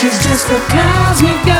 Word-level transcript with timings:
She's 0.00 0.16
just 0.24 0.48
a 0.48 0.58
cosmic 0.70 1.44
girl. 1.44 1.59